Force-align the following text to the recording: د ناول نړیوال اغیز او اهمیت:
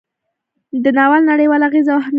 د 0.83 0.85
ناول 0.97 1.21
نړیوال 1.31 1.61
اغیز 1.67 1.87
او 1.91 1.97
اهمیت: 1.99 2.09